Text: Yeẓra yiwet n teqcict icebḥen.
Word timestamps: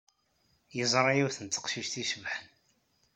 Yeẓra 0.77 1.11
yiwet 1.17 1.37
n 1.39 1.45
teqcict 1.47 1.95
icebḥen. 2.03 2.45